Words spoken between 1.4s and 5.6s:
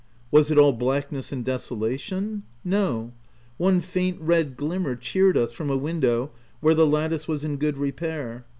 desolation? No; one faint red glimmer cheered us